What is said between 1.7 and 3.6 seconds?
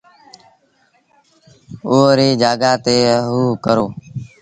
هئو ريٚ جآڳآ تي هئو